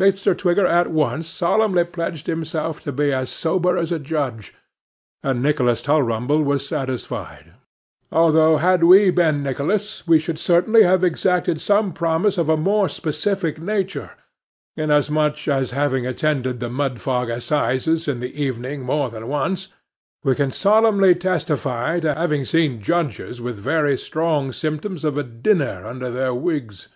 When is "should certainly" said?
10.18-10.84